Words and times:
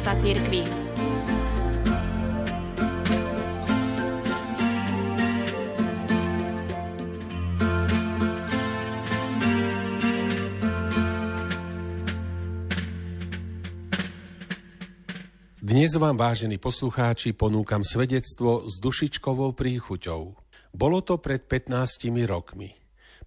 života 0.00 0.16
cirkvi. 0.16 0.64
Dnes 15.60 15.92
vám, 16.00 16.16
vážení 16.16 16.56
poslucháči, 16.56 17.36
ponúkam 17.36 17.84
svedectvo 17.84 18.64
s 18.64 18.80
dušičkovou 18.80 19.52
príchuťou. 19.52 20.32
Bolo 20.72 21.04
to 21.04 21.20
pred 21.20 21.44
15 21.44 22.08
rokmi. 22.24 22.72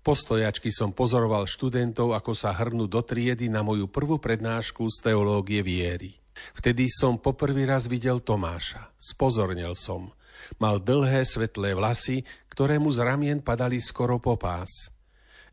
Po 0.02 0.18
stojačky 0.18 0.74
som 0.74 0.90
pozoroval 0.90 1.46
študentov, 1.46 2.18
ako 2.18 2.34
sa 2.34 2.50
hrnú 2.50 2.90
do 2.90 3.06
triedy 3.06 3.46
na 3.46 3.62
moju 3.62 3.86
prvú 3.86 4.18
prednášku 4.18 4.90
z 4.90 5.14
teológie 5.14 5.62
viery. 5.62 6.23
Vtedy 6.58 6.90
som 6.90 7.22
poprvý 7.22 7.66
raz 7.70 7.86
videl 7.86 8.22
Tomáša. 8.22 8.94
Spozornil 8.98 9.78
som. 9.78 10.12
Mal 10.58 10.82
dlhé 10.82 11.24
svetlé 11.24 11.78
vlasy, 11.78 12.26
ktoré 12.50 12.82
mu 12.82 12.90
z 12.90 13.06
ramien 13.06 13.40
padali 13.40 13.78
skoro 13.78 14.18
po 14.18 14.38
pás. 14.38 14.90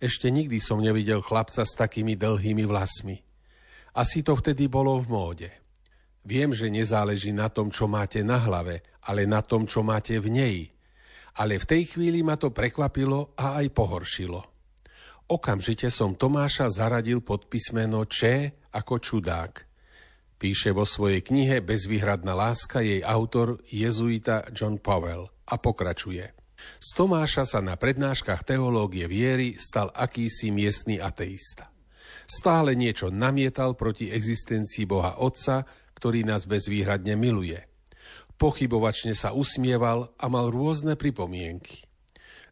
Ešte 0.00 0.32
nikdy 0.32 0.56
som 0.58 0.80
nevidel 0.80 1.20
chlapca 1.20 1.60
s 1.60 1.76
takými 1.76 2.16
dlhými 2.16 2.64
vlasmi. 2.64 3.20
Asi 3.92 4.24
to 4.24 4.32
vtedy 4.32 4.64
bolo 4.70 4.96
v 4.96 5.06
móde. 5.12 5.50
Viem, 6.24 6.56
že 6.56 6.72
nezáleží 6.72 7.32
na 7.32 7.52
tom, 7.52 7.68
čo 7.68 7.88
máte 7.88 8.24
na 8.24 8.40
hlave, 8.40 8.84
ale 9.04 9.24
na 9.28 9.44
tom, 9.44 9.68
čo 9.68 9.84
máte 9.84 10.16
v 10.20 10.28
nej. 10.32 10.56
Ale 11.36 11.60
v 11.60 11.68
tej 11.68 11.82
chvíli 11.96 12.24
ma 12.24 12.40
to 12.40 12.52
prekvapilo 12.52 13.36
a 13.36 13.60
aj 13.60 13.66
pohoršilo. 13.72 14.40
Okamžite 15.30 15.92
som 15.92 16.18
Tomáša 16.18 16.66
zaradil 16.72 17.22
pod 17.22 17.46
písmeno 17.46 18.02
Č 18.08 18.50
ako 18.74 18.98
čudák. 18.98 19.69
Píše 20.40 20.72
vo 20.72 20.88
svojej 20.88 21.20
knihe 21.20 21.60
Bezvýhradná 21.60 22.32
láska 22.32 22.80
jej 22.80 23.04
autor 23.04 23.60
jezuita 23.68 24.48
John 24.56 24.80
Powell 24.80 25.28
a 25.44 25.60
pokračuje. 25.60 26.32
Z 26.80 26.88
Tomáša 26.96 27.44
sa 27.44 27.60
na 27.60 27.76
prednáškach 27.76 28.48
teológie 28.48 29.04
viery 29.04 29.60
stal 29.60 29.92
akýsi 29.92 30.48
miestny 30.48 30.96
ateista. 30.96 31.68
Stále 32.24 32.72
niečo 32.72 33.12
namietal 33.12 33.76
proti 33.76 34.08
existencii 34.08 34.88
Boha 34.88 35.20
Otca, 35.20 35.68
ktorý 35.92 36.24
nás 36.24 36.48
bezvýhradne 36.48 37.20
miluje. 37.20 37.60
Pochybovačne 38.40 39.12
sa 39.12 39.36
usmieval 39.36 40.16
a 40.16 40.26
mal 40.32 40.48
rôzne 40.48 40.96
pripomienky. 40.96 41.84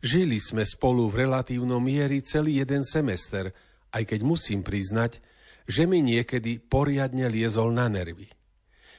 Žili 0.04 0.36
sme 0.36 0.60
spolu 0.68 1.08
v 1.08 1.24
relatívnom 1.24 1.80
miery 1.80 2.20
celý 2.20 2.60
jeden 2.60 2.84
semester, 2.84 3.48
aj 3.96 4.04
keď 4.04 4.20
musím 4.28 4.60
priznať, 4.60 5.24
že 5.68 5.84
mi 5.84 6.00
niekedy 6.00 6.64
poriadne 6.64 7.28
liezol 7.28 7.76
na 7.76 7.92
nervy. 7.92 8.32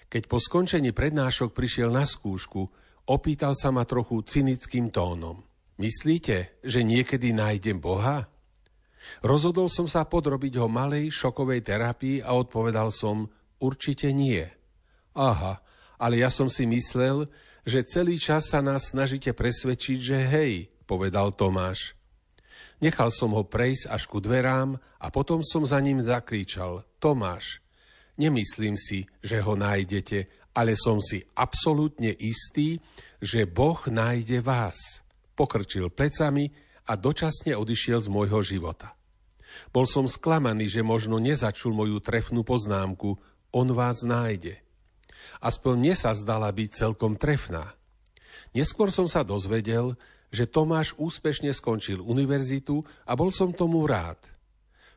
Keď 0.06 0.24
po 0.30 0.38
skončení 0.38 0.94
prednášok 0.94 1.54
prišiel 1.54 1.90
na 1.90 2.06
skúšku, 2.06 2.70
opýtal 3.10 3.58
sa 3.58 3.74
ma 3.74 3.84
trochu 3.90 4.22
cynickým 4.22 4.94
tónom. 4.94 5.42
Myslíte, 5.82 6.62
že 6.62 6.86
niekedy 6.86 7.34
nájdem 7.34 7.82
Boha? 7.82 8.30
Rozhodol 9.26 9.68
som 9.74 9.90
sa 9.90 10.06
podrobiť 10.06 10.62
ho 10.62 10.70
malej 10.70 11.10
šokovej 11.10 11.66
terapii 11.66 12.22
a 12.22 12.38
odpovedal 12.38 12.94
som, 12.94 13.26
Určite 13.60 14.16
nie. 14.16 14.48
Aha, 15.12 15.60
ale 16.00 16.24
ja 16.24 16.32
som 16.32 16.48
si 16.48 16.64
myslel, 16.64 17.28
že 17.68 17.84
celý 17.84 18.16
čas 18.16 18.48
sa 18.48 18.64
nás 18.64 18.96
snažíte 18.96 19.36
presvedčiť, 19.36 20.00
že 20.00 20.18
hej, 20.24 20.54
povedal 20.88 21.36
Tomáš. 21.36 21.99
Nechal 22.80 23.12
som 23.12 23.36
ho 23.36 23.44
prejsť 23.44 23.92
až 23.92 24.08
ku 24.08 24.24
dverám 24.24 24.80
a 24.80 25.08
potom 25.12 25.44
som 25.44 25.68
za 25.68 25.80
ním 25.84 26.00
zakričal. 26.00 26.88
Tomáš, 27.04 27.60
nemyslím 28.16 28.80
si, 28.80 29.04
že 29.20 29.44
ho 29.44 29.60
nájdete, 29.60 30.32
ale 30.56 30.80
som 30.80 31.04
si 31.04 31.24
absolútne 31.36 32.16
istý, 32.16 32.80
že 33.20 33.44
Boh 33.44 33.80
nájde 33.88 34.40
vás. 34.40 35.04
Pokrčil 35.36 35.92
plecami 35.92 36.52
a 36.88 36.96
dočasne 36.96 37.56
odišiel 37.56 38.00
z 38.00 38.08
môjho 38.08 38.40
života. 38.44 38.96
Bol 39.76 39.84
som 39.84 40.08
sklamaný, 40.08 40.72
že 40.72 40.86
možno 40.86 41.20
nezačul 41.20 41.76
moju 41.76 42.00
trefnú 42.00 42.48
poznámku, 42.48 43.20
on 43.52 43.68
vás 43.76 44.08
nájde. 44.08 44.62
Aspoň 45.40 45.74
mne 45.80 45.94
sa 45.96 46.16
zdala 46.16 46.52
byť 46.52 46.70
celkom 46.76 47.16
trefná. 47.16 47.76
Neskôr 48.56 48.90
som 48.90 49.06
sa 49.06 49.22
dozvedel, 49.22 49.96
že 50.30 50.50
Tomáš 50.50 50.94
úspešne 50.98 51.50
skončil 51.54 52.02
univerzitu 52.02 52.86
a 53.06 53.18
bol 53.18 53.34
som 53.34 53.54
tomu 53.54 53.86
rád. 53.90 54.22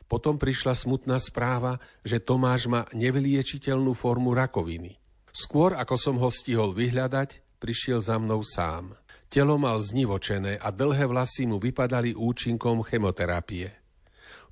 Potom 0.07 0.37
prišla 0.37 0.77
smutná 0.77 1.17
správa, 1.17 1.81
že 2.05 2.21
Tomáš 2.21 2.69
má 2.69 2.85
nevyliečiteľnú 2.93 3.97
formu 3.97 4.37
rakoviny. 4.37 5.01
Skôr 5.33 5.73
ako 5.73 5.97
som 5.97 6.17
ho 6.21 6.29
stihol 6.29 6.77
vyhľadať, 6.77 7.57
prišiel 7.57 8.05
za 8.05 8.21
mnou 8.21 8.45
sám. 8.45 8.93
Telo 9.33 9.57
mal 9.57 9.81
znivočené 9.81 10.61
a 10.61 10.69
dlhé 10.69 11.09
vlasy 11.09 11.49
mu 11.49 11.57
vypadali 11.57 12.13
účinkom 12.13 12.85
chemoterapie. 12.85 13.73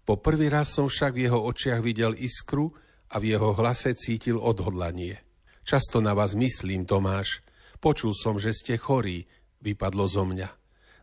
Po 0.09 0.17
prvý 0.17 0.49
raz 0.49 0.73
som 0.73 0.89
však 0.89 1.13
v 1.13 1.29
jeho 1.29 1.45
očiach 1.45 1.85
videl 1.85 2.17
iskru, 2.17 2.73
a 3.11 3.17
v 3.19 3.35
jeho 3.35 3.51
hlase 3.59 3.95
cítil 3.99 4.39
odhodlanie. 4.39 5.19
Často 5.67 5.99
na 5.99 6.15
vás 6.15 6.39
myslím, 6.39 6.87
Tomáš. 6.87 7.43
Počul 7.83 8.15
som, 8.15 8.39
že 8.39 8.55
ste 8.55 8.79
chorí, 8.79 9.27
vypadlo 9.63 10.07
zo 10.07 10.23
mňa. 10.23 10.59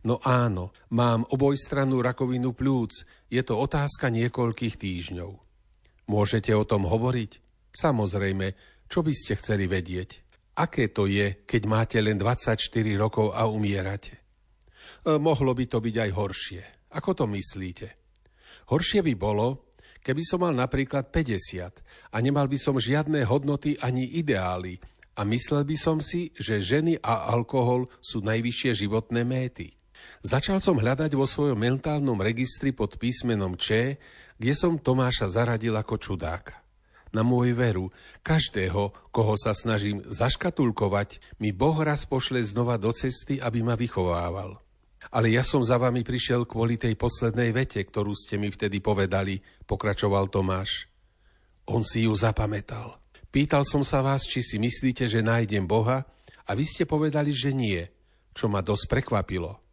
No 0.08 0.24
áno, 0.24 0.72
mám 0.96 1.28
obojstrannú 1.28 2.00
rakovinu 2.00 2.56
plúc, 2.56 3.04
je 3.28 3.44
to 3.44 3.60
otázka 3.60 4.08
niekoľkých 4.08 4.80
týždňov. 4.80 5.32
Môžete 6.08 6.56
o 6.56 6.64
tom 6.64 6.88
hovoriť? 6.88 7.44
Samozrejme, 7.76 8.48
čo 8.88 9.04
by 9.04 9.12
ste 9.12 9.36
chceli 9.36 9.68
vedieť? 9.68 10.24
Aké 10.64 10.96
to 10.96 11.12
je, 11.12 11.44
keď 11.44 11.62
máte 11.68 12.00
len 12.00 12.16
24 12.16 12.56
rokov 12.96 13.36
a 13.36 13.52
umierate? 13.52 14.16
E, 15.04 15.20
mohlo 15.20 15.52
by 15.52 15.68
to 15.68 15.84
byť 15.84 15.96
aj 16.00 16.12
horšie. 16.16 16.64
Ako 16.96 17.12
to 17.12 17.28
myslíte? 17.28 17.88
Horšie 18.72 19.04
by 19.04 19.14
bolo, 19.20 19.68
Keby 20.08 20.24
som 20.24 20.40
mal 20.40 20.56
napríklad 20.56 21.12
50 21.12 21.84
a 21.84 22.18
nemal 22.24 22.48
by 22.48 22.56
som 22.56 22.80
žiadne 22.80 23.28
hodnoty 23.28 23.76
ani 23.76 24.08
ideály 24.08 24.80
a 25.20 25.28
myslel 25.28 25.68
by 25.68 25.76
som 25.76 26.00
si, 26.00 26.32
že 26.32 26.64
ženy 26.64 26.96
a 27.04 27.28
alkohol 27.28 27.92
sú 28.00 28.24
najvyššie 28.24 28.88
životné 28.88 29.28
méty. 29.28 29.77
Začal 30.26 30.60
som 30.60 30.78
hľadať 30.78 31.14
vo 31.14 31.30
svojom 31.30 31.58
mentálnom 31.58 32.18
registri 32.20 32.74
pod 32.74 32.98
písmenom 32.98 33.56
Č, 33.56 33.98
kde 34.38 34.54
som 34.54 34.78
Tomáša 34.78 35.30
zaradil 35.30 35.74
ako 35.78 35.98
čudáka. 35.98 36.62
Na 37.16 37.24
môj 37.24 37.56
veru, 37.56 37.90
každého, 38.22 38.92
koho 39.16 39.34
sa 39.40 39.56
snažím 39.56 40.04
zaškatulkovať, 40.06 41.40
mi 41.40 41.56
Boh 41.56 41.80
raz 41.80 42.04
pošle 42.04 42.44
znova 42.44 42.76
do 42.76 42.92
cesty, 42.92 43.40
aby 43.40 43.64
ma 43.64 43.80
vychovával. 43.80 44.60
Ale 45.08 45.32
ja 45.32 45.40
som 45.40 45.64
za 45.64 45.80
vami 45.80 46.04
prišiel 46.04 46.44
kvôli 46.44 46.76
tej 46.76 47.00
poslednej 47.00 47.56
vete, 47.56 47.80
ktorú 47.80 48.12
ste 48.12 48.36
mi 48.36 48.52
vtedy 48.52 48.84
povedali, 48.84 49.40
pokračoval 49.64 50.28
Tomáš. 50.28 50.92
On 51.72 51.80
si 51.80 52.04
ju 52.04 52.12
zapamätal. 52.12 53.00
Pýtal 53.32 53.64
som 53.64 53.84
sa 53.88 54.04
vás, 54.04 54.28
či 54.28 54.44
si 54.44 54.60
myslíte, 54.60 55.08
že 55.08 55.24
nájdem 55.24 55.64
Boha 55.64 56.04
a 56.44 56.52
vy 56.56 56.64
ste 56.68 56.84
povedali, 56.84 57.32
že 57.32 57.56
nie, 57.56 57.80
čo 58.36 58.52
ma 58.52 58.60
dosť 58.60 58.88
prekvapilo. 58.92 59.67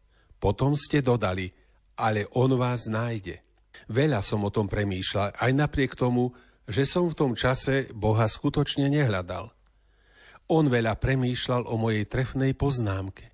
Potom 0.44 0.76
ste 0.76 1.00
dodali, 1.00 1.48
ale 1.96 2.28
on 2.36 2.52
vás 2.60 2.84
nájde. 2.84 3.40
Veľa 3.88 4.20
som 4.20 4.44
o 4.44 4.52
tom 4.52 4.68
premýšľal, 4.68 5.40
aj 5.40 5.52
napriek 5.56 5.96
tomu, 5.96 6.36
že 6.68 6.84
som 6.84 7.08
v 7.08 7.16
tom 7.16 7.32
čase 7.32 7.88
Boha 7.96 8.28
skutočne 8.28 8.92
nehľadal. 8.92 9.48
On 10.52 10.64
veľa 10.68 11.00
premýšľal 11.00 11.64
o 11.64 11.80
mojej 11.80 12.04
trefnej 12.04 12.52
poznámke 12.52 13.32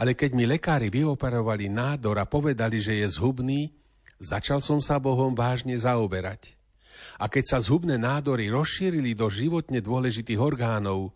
ale 0.00 0.16
keď 0.16 0.30
mi 0.32 0.48
lekári 0.48 0.88
vyoperovali 0.88 1.68
nádor 1.68 2.16
a 2.16 2.24
povedali, 2.24 2.80
že 2.80 3.04
je 3.04 3.20
zhubný, 3.20 3.68
začal 4.16 4.64
som 4.64 4.80
sa 4.80 4.96
Bohom 4.96 5.36
vážne 5.36 5.76
zaoberať. 5.76 6.56
A 7.20 7.28
keď 7.28 7.44
sa 7.52 7.58
zhubné 7.60 8.00
nádory 8.00 8.48
rozšírili 8.48 9.12
do 9.12 9.28
životne 9.28 9.84
dôležitých 9.84 10.40
orgánov, 10.40 11.12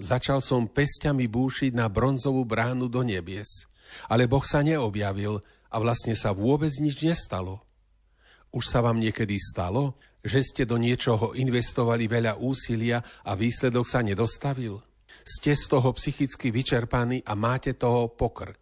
začal 0.00 0.40
som 0.40 0.64
pesťami 0.64 1.28
búšiť 1.28 1.76
na 1.76 1.92
bronzovú 1.92 2.40
bránu 2.48 2.88
do 2.88 3.04
nebies. 3.04 3.68
Ale 4.08 4.28
Boh 4.28 4.44
sa 4.44 4.64
neobjavil 4.64 5.40
a 5.72 5.76
vlastne 5.80 6.12
sa 6.16 6.36
vôbec 6.36 6.72
nič 6.78 7.00
nestalo. 7.00 7.64
Už 8.52 8.68
sa 8.68 8.84
vám 8.84 9.00
niekedy 9.00 9.40
stalo, 9.40 9.96
že 10.20 10.44
ste 10.44 10.62
do 10.68 10.76
niečoho 10.76 11.32
investovali 11.34 12.06
veľa 12.06 12.38
úsilia 12.38 13.00
a 13.24 13.32
výsledok 13.32 13.84
sa 13.88 14.04
nedostavil? 14.04 14.78
ste 15.24 15.54
z 15.54 15.64
toho 15.70 15.94
psychicky 15.94 16.50
vyčerpaní 16.50 17.22
a 17.22 17.32
máte 17.38 17.76
toho 17.78 18.10
pokrk. 18.10 18.60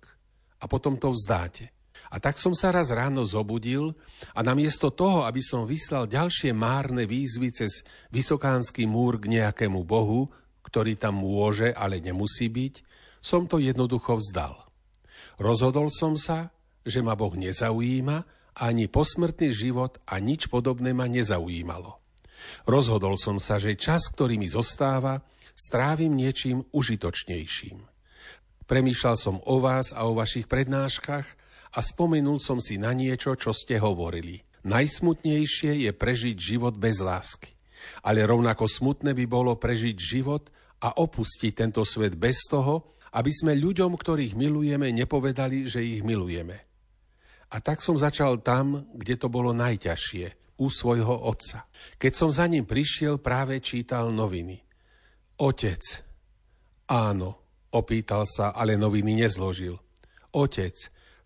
A 0.61 0.69
potom 0.69 1.00
to 1.00 1.15
vzdáte. 1.15 1.73
A 2.11 2.19
tak 2.19 2.43
som 2.43 2.53
sa 2.53 2.75
raz 2.75 2.91
ráno 2.91 3.23
zobudil 3.23 3.94
a 4.35 4.43
namiesto 4.43 4.91
toho, 4.91 5.25
aby 5.25 5.38
som 5.41 5.62
vyslal 5.62 6.11
ďalšie 6.11 6.50
márne 6.50 7.06
výzvy 7.06 7.55
cez 7.55 7.87
vysokánsky 8.11 8.85
múr 8.85 9.23
k 9.23 9.41
nejakému 9.41 9.87
bohu, 9.87 10.26
ktorý 10.67 10.99
tam 10.99 11.23
môže, 11.23 11.71
ale 11.71 12.03
nemusí 12.03 12.50
byť, 12.50 12.75
som 13.23 13.47
to 13.47 13.62
jednoducho 13.62 14.19
vzdal. 14.19 14.69
Rozhodol 15.40 15.88
som 15.88 16.20
sa, 16.20 16.52
že 16.84 17.00
ma 17.00 17.16
Boh 17.16 17.32
nezaujíma, 17.32 18.28
ani 18.60 18.92
posmrtný 18.92 19.56
život 19.56 19.96
a 20.04 20.20
nič 20.20 20.52
podobné 20.52 20.92
ma 20.92 21.08
nezaujímalo. 21.08 21.96
Rozhodol 22.69 23.16
som 23.16 23.40
sa, 23.40 23.56
že 23.56 23.72
čas, 23.72 24.12
ktorý 24.12 24.37
mi 24.37 24.52
zostáva, 24.52 25.25
strávim 25.56 26.12
niečím 26.12 26.69
užitočnejším. 26.76 27.81
Premýšľal 28.69 29.16
som 29.16 29.37
o 29.48 29.56
vás 29.64 29.96
a 29.96 30.04
o 30.04 30.12
vašich 30.12 30.44
prednáškach 30.44 31.26
a 31.72 31.78
spomenul 31.81 32.37
som 32.37 32.60
si 32.60 32.76
na 32.76 32.92
niečo, 32.92 33.32
čo 33.32 33.56
ste 33.56 33.81
hovorili. 33.81 34.44
Najsmutnejšie 34.69 35.88
je 35.88 35.90
prežiť 35.96 36.37
život 36.37 36.76
bez 36.76 37.00
lásky. 37.00 37.56
Ale 38.04 38.28
rovnako 38.28 38.69
smutné 38.69 39.16
by 39.16 39.25
bolo 39.25 39.56
prežiť 39.56 39.96
život 39.96 40.52
a 40.84 41.00
opustiť 41.00 41.64
tento 41.64 41.81
svet 41.88 42.12
bez 42.12 42.44
toho, 42.44 42.92
aby 43.11 43.33
sme 43.35 43.59
ľuďom, 43.59 43.99
ktorých 43.99 44.39
milujeme, 44.39 44.95
nepovedali, 44.95 45.67
že 45.67 45.83
ich 45.83 46.03
milujeme. 46.07 46.71
A 47.51 47.59
tak 47.59 47.83
som 47.83 47.99
začal 47.99 48.39
tam, 48.47 48.87
kde 48.95 49.19
to 49.19 49.27
bolo 49.27 49.51
najťažšie, 49.51 50.59
u 50.61 50.69
svojho 50.69 51.27
otca. 51.27 51.67
Keď 51.97 52.12
som 52.15 52.31
za 52.31 52.47
ním 52.47 52.69
prišiel, 52.69 53.19
práve 53.19 53.59
čítal 53.65 54.12
noviny. 54.12 54.61
Otec. 55.41 55.83
Áno, 56.87 57.57
opýtal 57.73 58.29
sa, 58.29 58.53
ale 58.53 58.77
noviny 58.77 59.25
nezložil. 59.25 59.75
Otec, 60.37 60.77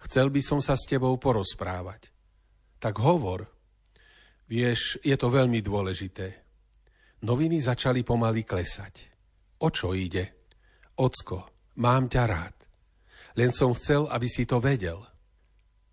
chcel 0.08 0.30
by 0.30 0.40
som 0.40 0.62
sa 0.62 0.78
s 0.78 0.86
tebou 0.88 1.12
porozprávať. 1.18 2.08
Tak 2.78 3.02
hovor. 3.02 3.50
Vieš, 4.48 5.02
je 5.02 5.16
to 5.18 5.28
veľmi 5.28 5.60
dôležité. 5.60 6.40
Noviny 7.26 7.58
začali 7.58 8.06
pomaly 8.06 8.44
klesať. 8.46 9.12
O 9.64 9.72
čo 9.72 9.96
ide? 9.96 10.52
Ocko, 10.94 11.53
mám 11.80 12.10
ťa 12.10 12.24
rád. 12.26 12.56
Len 13.34 13.50
som 13.50 13.74
chcel, 13.74 14.06
aby 14.10 14.26
si 14.30 14.46
to 14.46 14.62
vedel– 14.62 15.02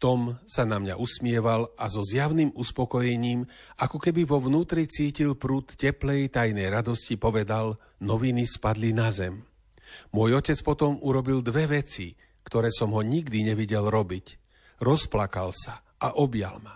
tom 0.01 0.41
sa 0.49 0.65
na 0.65 0.81
mňa 0.81 0.97
usmieval 0.97 1.77
a 1.77 1.85
so 1.85 2.01
zjavným 2.01 2.57
uspokojením, 2.57 3.45
ako 3.77 4.01
keby 4.01 4.25
vo 4.25 4.41
vnútri 4.41 4.89
cítil 4.89 5.37
prúd 5.37 5.77
teplej 5.77 6.33
tajnej 6.33 6.73
radosti, 6.73 7.21
povedal, 7.21 7.77
noviny 8.01 8.49
spadli 8.49 8.97
na 8.97 9.13
zem. 9.13 9.45
Môj 10.09 10.41
otec 10.41 10.57
potom 10.65 10.97
urobil 11.05 11.45
dve 11.45 11.69
veci, 11.69 12.17
ktoré 12.41 12.73
som 12.73 12.97
ho 12.97 13.05
nikdy 13.05 13.45
nevidel 13.45 13.85
robiť. 13.85 14.41
Rozplakal 14.81 15.53
sa 15.53 15.85
a 16.01 16.17
objal 16.17 16.57
ma. 16.65 16.73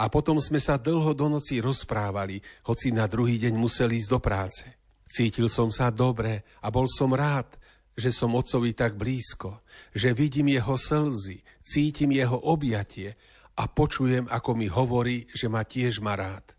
A 0.00 0.08
potom 0.08 0.40
sme 0.40 0.56
sa 0.56 0.80
dlho 0.80 1.12
do 1.12 1.28
noci 1.28 1.60
rozprávali, 1.60 2.40
hoci 2.64 2.88
na 2.88 3.04
druhý 3.04 3.36
deň 3.36 3.52
musel 3.52 3.92
ísť 3.92 4.08
do 4.08 4.16
práce. 4.16 4.64
Cítil 5.04 5.52
som 5.52 5.68
sa 5.68 5.92
dobre 5.92 6.40
a 6.64 6.72
bol 6.72 6.88
som 6.88 7.12
rád, 7.12 7.60
že 7.96 8.12
som 8.12 8.36
otcovi 8.36 8.76
tak 8.76 8.94
blízko, 9.00 9.56
že 9.96 10.12
vidím 10.12 10.52
jeho 10.52 10.76
slzy, 10.76 11.40
cítim 11.64 12.12
jeho 12.12 12.36
objatie 12.36 13.16
a 13.56 13.64
počujem, 13.64 14.28
ako 14.28 14.50
mi 14.52 14.68
hovorí, 14.68 15.24
že 15.32 15.48
ma 15.48 15.64
tiež 15.64 16.04
má 16.04 16.12
rád. 16.12 16.52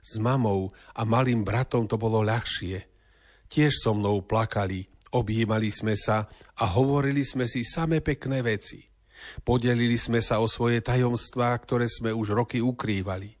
S 0.00 0.16
mamou 0.16 0.72
a 0.96 1.04
malým 1.04 1.44
bratom 1.44 1.84
to 1.84 2.00
bolo 2.00 2.24
ľahšie. 2.24 2.80
Tiež 3.48 3.76
so 3.76 3.92
mnou 3.92 4.24
plakali, 4.24 4.88
objímali 5.12 5.68
sme 5.68 5.96
sa 6.00 6.32
a 6.56 6.64
hovorili 6.72 7.20
sme 7.20 7.44
si 7.44 7.60
same 7.60 8.00
pekné 8.00 8.40
veci. 8.40 8.80
Podelili 9.44 9.96
sme 9.96 10.20
sa 10.20 10.40
o 10.40 10.48
svoje 10.48 10.84
tajomstvá, 10.84 11.56
ktoré 11.60 11.88
sme 11.88 12.12
už 12.12 12.36
roky 12.36 12.60
ukrývali. 12.60 13.36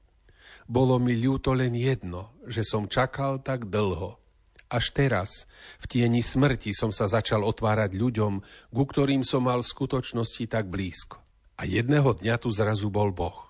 Bolo 0.64 0.96
mi 0.96 1.16
ľúto 1.16 1.52
len 1.52 1.76
jedno, 1.76 2.32
že 2.48 2.64
som 2.64 2.88
čakal 2.88 3.40
tak 3.40 3.68
dlho– 3.68 4.20
až 4.68 4.90
teraz, 4.90 5.44
v 5.82 5.84
tieni 5.86 6.20
smrti, 6.24 6.74
som 6.74 6.90
sa 6.90 7.06
začal 7.06 7.44
otvárať 7.44 7.94
ľuďom, 7.94 8.32
ku 8.72 8.84
ktorým 8.84 9.22
som 9.22 9.46
mal 9.46 9.60
v 9.60 9.70
skutočnosti 9.70 10.44
tak 10.50 10.68
blízko. 10.68 11.20
A 11.54 11.68
jedného 11.68 12.18
dňa 12.18 12.34
tu 12.42 12.50
zrazu 12.50 12.90
bol 12.90 13.14
Boh. 13.14 13.46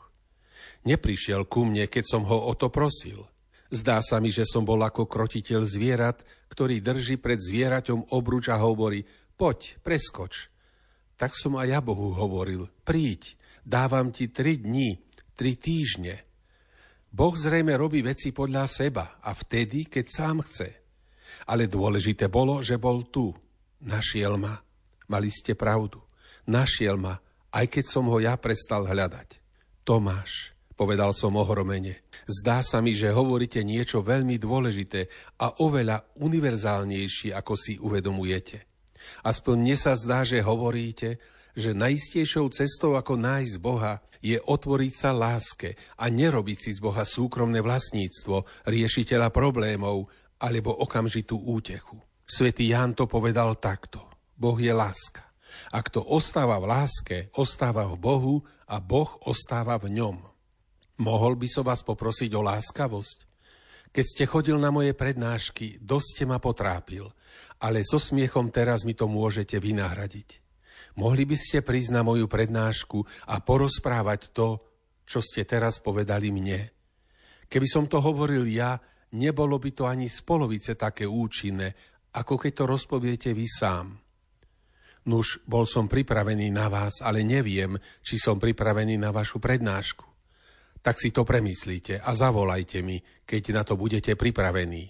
Neprišiel 0.85 1.49
ku 1.49 1.65
mne, 1.65 1.89
keď 1.89 2.05
som 2.05 2.23
ho 2.29 2.49
o 2.49 2.53
to 2.53 2.69
prosil. 2.69 3.25
Zdá 3.73 4.05
sa 4.05 4.21
mi, 4.21 4.29
že 4.29 4.45
som 4.45 4.63
bol 4.63 4.79
ako 4.85 5.09
krotiteľ 5.09 5.65
zvierat, 5.65 6.21
ktorý 6.53 6.85
drží 6.85 7.17
pred 7.17 7.41
zvieraťom 7.41 8.13
obruč 8.13 8.53
a 8.53 8.61
hovorí, 8.61 9.09
poď, 9.35 9.81
preskoč. 9.81 10.53
Tak 11.17 11.33
som 11.33 11.57
aj 11.57 11.69
ja 11.73 11.81
Bohu 11.81 12.13
hovoril, 12.13 12.69
príď, 12.85 13.35
dávam 13.65 14.13
ti 14.13 14.29
tri 14.29 14.61
dni, 14.61 15.01
tri 15.33 15.57
týždne. 15.57 16.21
Boh 17.09 17.33
zrejme 17.33 17.73
robí 17.79 18.05
veci 18.05 18.35
podľa 18.35 18.69
seba 18.69 19.23
a 19.25 19.33
vtedy, 19.33 19.89
keď 19.89 20.05
sám 20.11 20.45
chce. 20.45 20.84
Ale 21.45 21.71
dôležité 21.71 22.31
bolo, 22.31 22.63
že 22.63 22.79
bol 22.81 23.07
tu. 23.11 23.35
Našiel 23.85 24.39
ma. 24.41 24.61
Mali 25.11 25.29
ste 25.29 25.53
pravdu. 25.53 26.01
Našiel 26.45 27.01
ma, 27.01 27.17
aj 27.53 27.67
keď 27.71 27.85
som 27.89 28.05
ho 28.13 28.19
ja 28.21 28.37
prestal 28.37 28.85
hľadať. 28.85 29.41
Tomáš, 29.85 30.53
povedal 30.77 31.13
som 31.17 31.37
ohromene, 31.37 32.05
zdá 32.29 32.61
sa 32.61 32.81
mi, 32.85 32.93
že 32.93 33.13
hovoríte 33.13 33.61
niečo 33.65 34.05
veľmi 34.05 34.37
dôležité 34.37 35.09
a 35.41 35.61
oveľa 35.61 36.17
univerzálnejšie, 36.21 37.33
ako 37.33 37.55
si 37.57 37.81
uvedomujete. 37.81 38.65
Aspoň 39.25 39.55
mne 39.61 39.77
sa 39.77 39.93
zdá, 39.97 40.25
že 40.25 40.41
hovoríte, 40.41 41.21
že 41.55 41.77
najistejšou 41.77 42.51
cestou, 42.51 42.97
ako 42.99 43.15
nájsť 43.21 43.57
Boha, 43.61 44.03
je 44.25 44.41
otvoriť 44.41 44.93
sa 44.97 45.13
láske 45.13 45.77
a 46.01 46.09
nerobiť 46.09 46.59
si 46.59 46.71
z 46.73 46.81
Boha 46.81 47.05
súkromné 47.05 47.61
vlastníctvo, 47.61 48.65
riešiteľa 48.65 49.29
problémov, 49.29 50.09
alebo 50.39 50.75
okamžitú 50.75 51.39
útechu. 51.39 52.01
Svetý 52.25 52.73
Ján 52.73 52.97
to 52.97 53.05
povedal 53.05 53.57
takto. 53.61 54.01
Boh 54.35 54.57
je 54.57 54.73
láska. 54.73 55.29
Ak 55.71 55.93
to 55.93 56.03
ostáva 56.03 56.59
v 56.59 56.67
láske, 56.67 57.17
ostáva 57.39 57.87
v 57.87 57.95
Bohu 58.01 58.37
a 58.67 58.83
Boh 58.83 59.09
ostáva 59.29 59.79
v 59.79 59.95
ňom. 59.95 60.19
Mohol 60.99 61.39
by 61.39 61.49
som 61.51 61.65
vás 61.67 61.83
poprosiť 61.83 62.31
o 62.35 62.43
láskavosť? 62.43 63.19
Keď 63.95 64.05
ste 64.05 64.25
chodil 64.27 64.59
na 64.59 64.75
moje 64.75 64.91
prednášky, 64.91 65.79
dosť 65.79 66.07
ste 66.11 66.25
ma 66.27 66.43
potrápil, 66.43 67.07
ale 67.63 67.87
so 67.87 68.03
smiechom 68.03 68.51
teraz 68.51 68.83
mi 68.83 68.99
to 68.99 69.07
môžete 69.07 69.55
vynahradiť. 69.55 70.43
Mohli 70.99 71.23
by 71.31 71.37
ste 71.39 71.63
prísť 71.63 71.95
na 71.95 72.03
moju 72.03 72.27
prednášku 72.27 73.03
a 73.31 73.39
porozprávať 73.43 74.35
to, 74.35 74.63
čo 75.07 75.23
ste 75.23 75.47
teraz 75.47 75.79
povedali 75.79 76.31
mne. 76.35 76.71
Keby 77.47 77.67
som 77.71 77.85
to 77.87 78.03
hovoril 78.03 78.47
ja, 78.47 78.79
nebolo 79.13 79.61
by 79.61 79.71
to 79.77 79.85
ani 79.85 80.09
z 80.09 80.25
polovice 80.25 80.73
také 80.79 81.05
účinné, 81.05 81.75
ako 82.15 82.41
keď 82.41 82.53
to 82.55 82.65
rozpoviete 82.65 83.31
vy 83.37 83.45
sám. 83.45 83.87
Nuž, 85.05 85.45
bol 85.45 85.69
som 85.69 85.85
pripravený 85.85 86.49
na 86.49 86.73
vás, 86.73 87.05
ale 87.05 87.21
neviem, 87.29 87.77
či 88.01 88.17
som 88.17 88.41
pripravený 88.41 88.97
na 88.97 89.13
vašu 89.13 89.37
prednášku. 89.37 90.09
Tak 90.81 90.97
si 90.97 91.13
to 91.13 91.29
premyslíte 91.29 92.01
a 92.01 92.11
zavolajte 92.17 92.81
mi, 92.81 93.01
keď 93.29 93.43
na 93.53 93.63
to 93.69 93.77
budete 93.77 94.17
pripravení. 94.17 94.89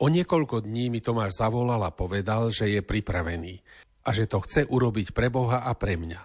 O 0.00 0.06
niekoľko 0.08 0.64
dní 0.64 0.88
mi 0.88 1.02
Tomáš 1.02 1.42
zavolal 1.42 1.82
a 1.84 1.92
povedal, 1.92 2.48
že 2.54 2.70
je 2.70 2.80
pripravený 2.80 3.60
a 4.06 4.16
že 4.16 4.30
to 4.30 4.40
chce 4.40 4.64
urobiť 4.70 5.12
pre 5.12 5.28
Boha 5.28 5.66
a 5.66 5.76
pre 5.76 5.98
mňa. 5.98 6.22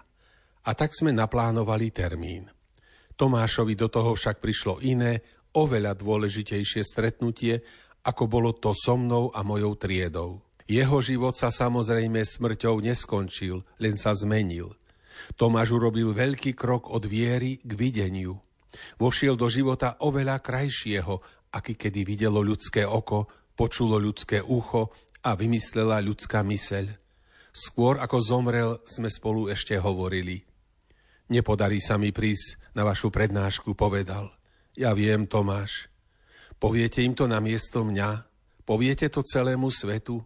A 0.66 0.70
tak 0.72 0.96
sme 0.96 1.12
naplánovali 1.12 1.92
termín. 1.92 2.48
Tomášovi 3.16 3.74
do 3.76 3.88
toho 3.88 4.16
však 4.16 4.40
prišlo 4.40 4.80
iné 4.84 5.20
oveľa 5.56 5.96
dôležitejšie 5.96 6.84
stretnutie, 6.84 7.64
ako 8.04 8.28
bolo 8.28 8.52
to 8.54 8.76
so 8.76 8.94
mnou 8.94 9.32
a 9.32 9.40
mojou 9.40 9.74
triedou. 9.74 10.44
Jeho 10.68 10.98
život 11.00 11.34
sa 11.34 11.48
samozrejme 11.48 12.22
smrťou 12.22 12.82
neskončil, 12.82 13.62
len 13.80 13.94
sa 13.96 14.12
zmenil. 14.12 14.74
Tomáš 15.38 15.74
urobil 15.74 16.12
veľký 16.12 16.52
krok 16.52 16.92
od 16.92 17.06
viery 17.08 17.62
k 17.62 17.72
videniu. 17.72 18.36
Vošiel 19.00 19.38
do 19.38 19.48
života 19.48 19.96
oveľa 20.04 20.42
krajšieho, 20.44 21.22
aký 21.54 21.78
kedy 21.78 22.04
videlo 22.04 22.44
ľudské 22.44 22.84
oko, 22.84 23.30
počulo 23.56 23.96
ľudské 23.96 24.44
ucho 24.44 24.92
a 25.24 25.32
vymyslela 25.32 26.04
ľudská 26.04 26.44
myseľ. 26.44 26.92
Skôr 27.56 27.96
ako 28.04 28.18
zomrel, 28.20 28.70
sme 28.84 29.08
spolu 29.08 29.48
ešte 29.48 29.80
hovorili. 29.80 30.44
Nepodarí 31.32 31.80
sa 31.80 31.96
mi 31.96 32.12
prísť 32.12 32.76
na 32.76 32.84
vašu 32.84 33.08
prednášku, 33.08 33.72
povedal. 33.72 34.28
Ja 34.76 34.92
viem, 34.92 35.24
Tomáš. 35.24 35.88
Poviete 36.60 37.00
im 37.00 37.16
to 37.16 37.24
na 37.24 37.40
miesto 37.40 37.80
mňa? 37.80 38.28
Poviete 38.60 39.08
to 39.08 39.24
celému 39.24 39.72
svetu? 39.72 40.20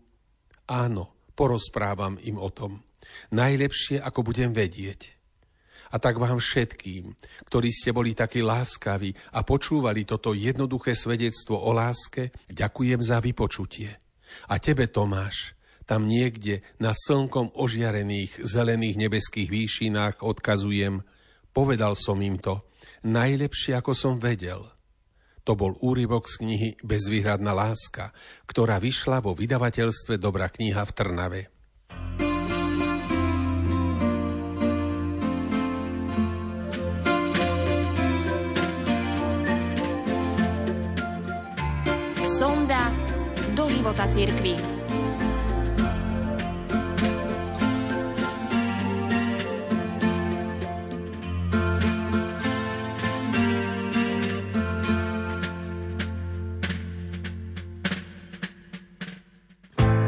Áno, 0.66 1.30
porozprávam 1.38 2.18
im 2.26 2.34
o 2.34 2.50
tom. 2.50 2.82
Najlepšie, 3.30 4.02
ako 4.02 4.26
budem 4.26 4.50
vedieť. 4.50 5.14
A 5.94 6.02
tak 6.02 6.18
vám 6.18 6.42
všetkým, 6.42 7.14
ktorí 7.46 7.70
ste 7.70 7.94
boli 7.94 8.10
takí 8.10 8.42
láskaví 8.42 9.14
a 9.34 9.46
počúvali 9.46 10.02
toto 10.02 10.34
jednoduché 10.34 10.98
svedectvo 10.98 11.54
o 11.54 11.70
láske, 11.70 12.34
ďakujem 12.50 12.98
za 12.98 13.22
vypočutie. 13.22 13.94
A 14.50 14.58
tebe, 14.58 14.90
Tomáš, 14.90 15.54
tam 15.86 16.10
niekde 16.10 16.66
na 16.82 16.90
slnkom 16.90 17.54
ožiarených 17.54 18.42
zelených 18.42 18.98
nebeských 18.98 19.46
výšinách 19.50 20.26
odkazujem, 20.26 21.06
Povedal 21.50 21.98
som 21.98 22.14
im 22.22 22.38
to, 22.38 22.62
najlepšie 23.02 23.74
ako 23.74 23.90
som 23.90 24.22
vedel. 24.22 24.70
To 25.42 25.58
bol 25.58 25.74
úryvok 25.82 26.30
z 26.30 26.46
knihy 26.46 26.68
Bezvýhradná 26.78 27.50
láska, 27.50 28.14
ktorá 28.46 28.78
vyšla 28.78 29.18
vo 29.18 29.34
vydavateľstve 29.34 30.14
Dobrá 30.20 30.46
kniha 30.46 30.82
v 30.86 30.92
Trnave. 30.94 31.40
Sonda 42.22 42.94
do 43.58 43.66
života 43.66 44.06
cirkvi. 44.06 44.79